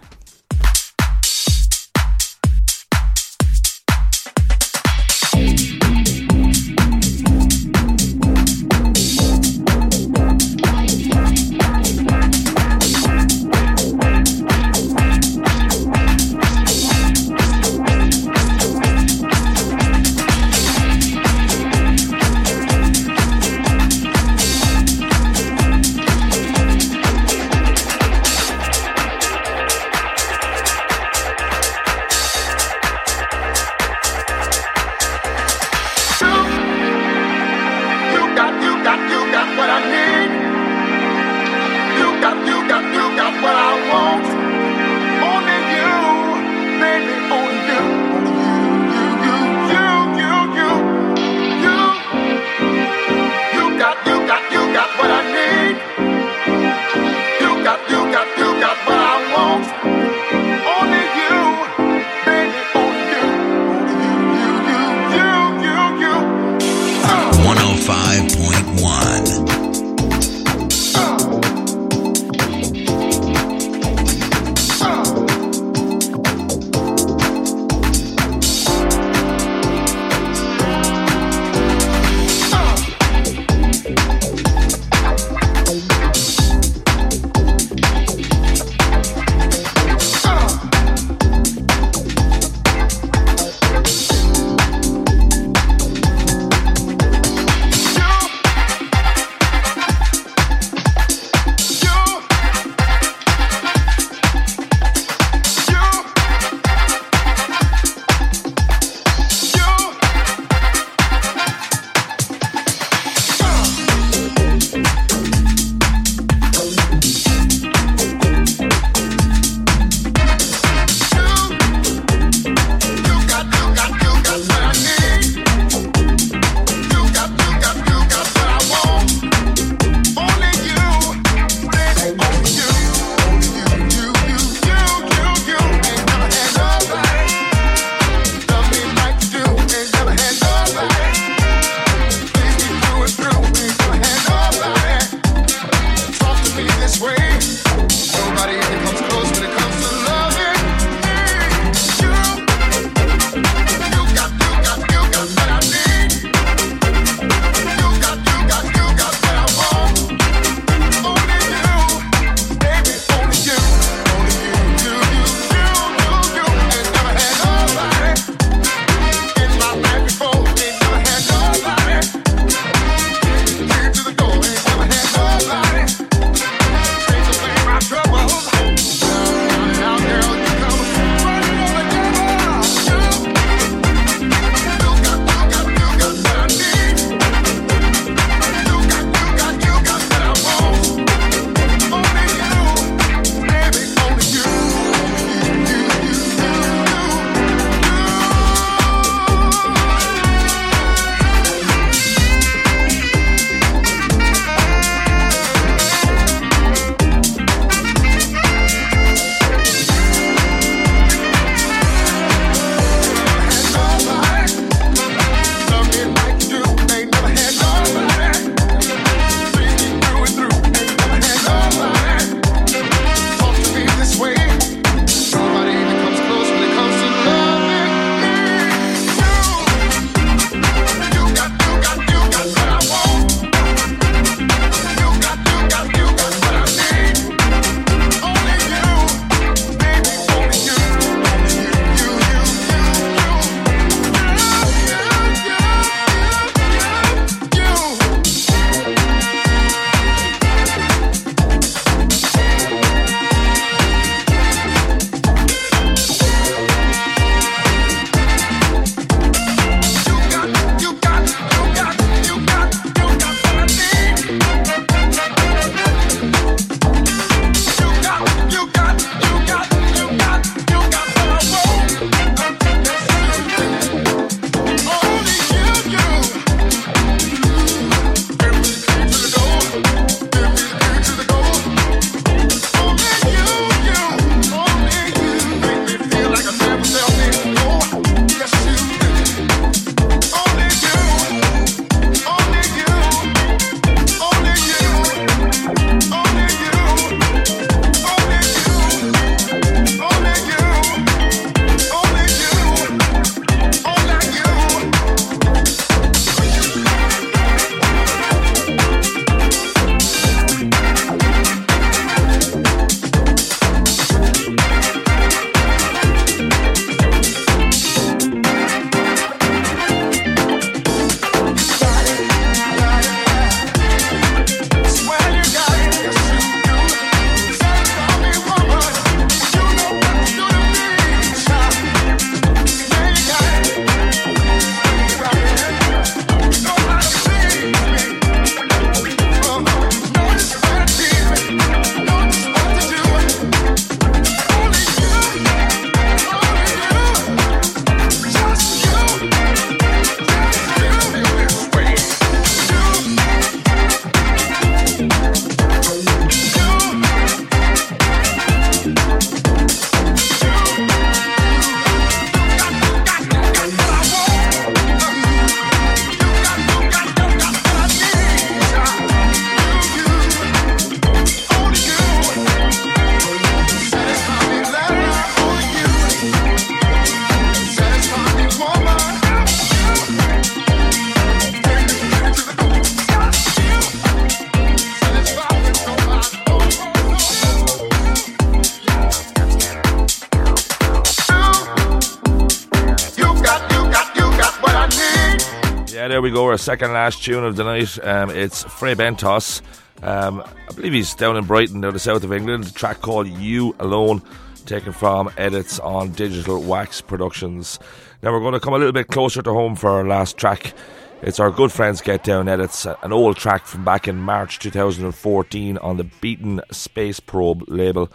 [396.27, 396.47] We go.
[396.47, 397.97] Our second last tune of the night.
[398.03, 399.61] Um, it's Frey Bentos.
[400.03, 402.67] Um, I believe he's down in Brighton, down the south of England.
[402.67, 404.21] A track called You Alone,
[404.65, 407.79] taken from edits on Digital Wax Productions.
[408.21, 410.73] Now we're going to come a little bit closer to home for our last track.
[411.21, 415.77] It's our good friends Get Down edits, an old track from back in March 2014
[415.77, 418.11] on the Beaten Space Probe label.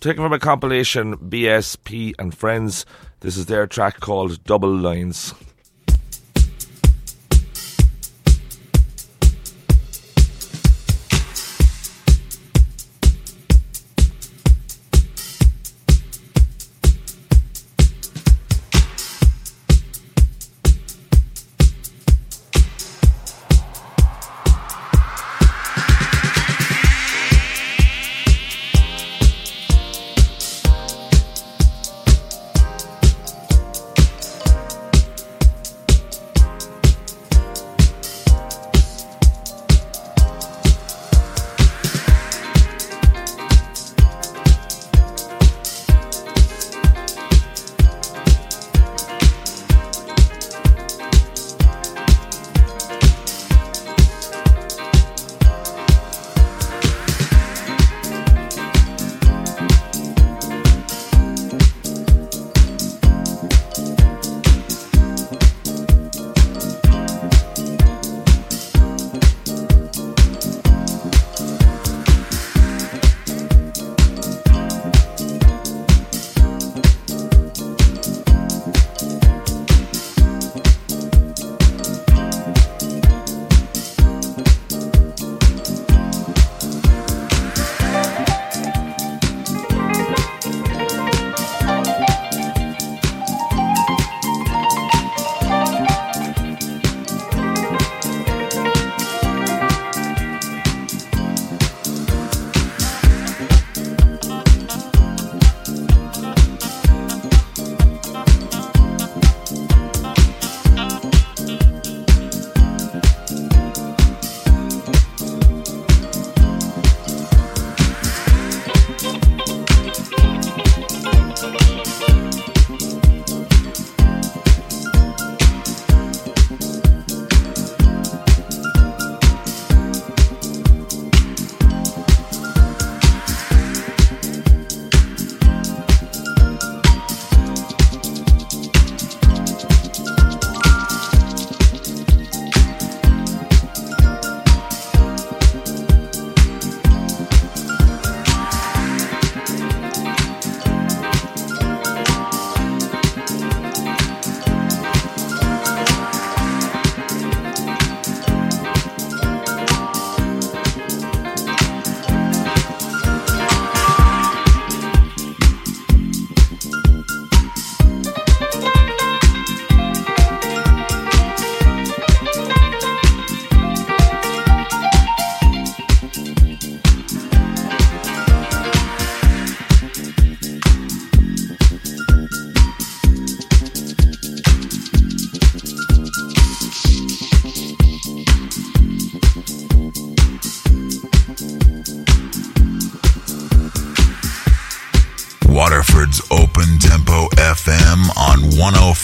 [0.00, 2.84] Taken from a compilation BSP and Friends.
[3.20, 5.32] This is their track called Double Lines.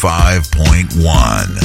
[0.03, 1.62] 105.1.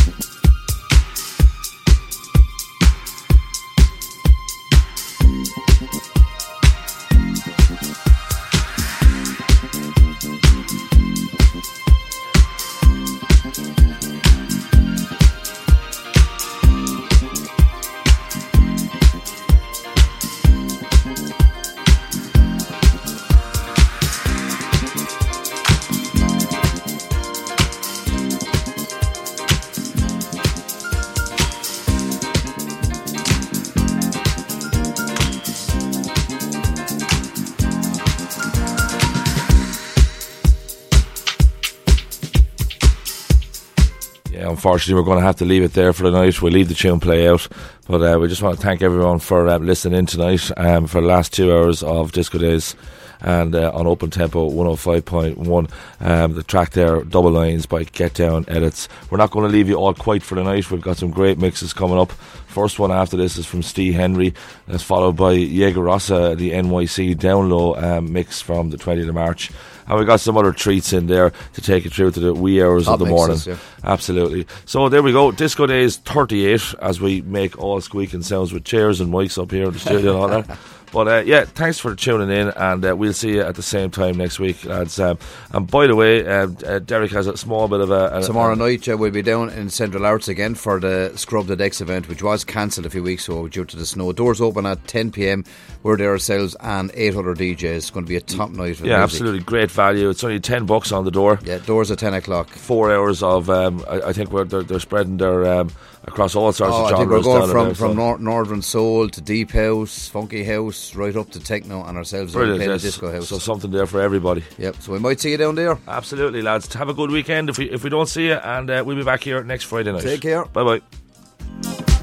[44.68, 46.42] unfortunately, we're going to have to leave it there for the night.
[46.42, 47.48] We'll leave the tune play out.
[47.88, 51.00] But uh, we just want to thank everyone for uh, listening in tonight um, for
[51.00, 52.76] the last two hours of Disco Days.
[53.22, 55.72] And uh, on Open Tempo 105.1.
[56.00, 58.88] Um, the track there, Double Lines by Get Down Edits.
[59.10, 60.70] We're not going to leave you all quite for the night.
[60.72, 62.12] We've got some great mixes coming up.
[62.12, 64.34] First one after this is from Steve Henry.
[64.68, 69.16] That's followed by Jaeger Rossa, the NYC Down Low um, mix from the 20th of
[69.16, 69.52] March.
[69.88, 72.62] And we got some other treats in there to take you through to the wee
[72.62, 73.38] hours Top of the morning.
[73.46, 73.58] yeah.
[73.86, 74.46] Absolutely.
[74.66, 75.32] So there we go.
[75.32, 79.66] Disco Days 38 as we make all squeaking sounds with chairs and mics up here
[79.68, 80.58] in the studio and all that.
[80.92, 83.92] But uh, yeah, thanks for tuning in, and uh, we'll see you at the same
[83.92, 85.00] time next week, lads.
[85.00, 85.18] Um,
[85.52, 88.20] and by the way, uh, uh, Derek has a small bit of a.
[88.20, 91.56] a Tomorrow night uh, we'll be down in Central Arts again for the Scrub the
[91.56, 94.12] Decks event, which was cancelled a few weeks ago due to the snow.
[94.14, 95.44] Doors open at 10 pm.
[95.84, 97.64] We're there ourselves and 800 DJs.
[97.64, 98.80] It's going to be a top night.
[98.80, 98.92] Yeah, music.
[98.98, 100.10] absolutely great value.
[100.10, 101.40] It's only ten bucks on the door.
[101.44, 102.50] Yeah, doors at 10 o'clock.
[102.50, 103.50] Four hours of.
[103.50, 105.72] Um, I, I think we're, they're, they're spreading their um,
[106.08, 107.00] across all sorts Oh, of I genres.
[107.00, 110.96] think we're going from, there, from so- nor- Northern Soul to Deep House, Funky House,
[110.96, 112.82] right up to Techno, and ourselves Brilliant, yes.
[112.82, 113.28] Disco House.
[113.28, 114.44] So something there for everybody.
[114.58, 115.78] Yep, so we might see you down there.
[115.88, 116.74] Absolutely, lads.
[116.74, 117.50] Have a good weekend.
[117.50, 119.92] If we if we don't see you, and uh, we'll be back here next Friday
[119.92, 120.02] night.
[120.04, 120.46] Take care.
[120.46, 121.97] Bye bye.